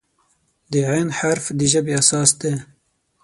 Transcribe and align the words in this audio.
د 0.71 0.73
"ع" 0.91 0.95
حرف 1.17 1.45
د 1.57 1.59
ژبې 1.71 1.93
اساس 2.01 2.29
دی. 2.41 2.53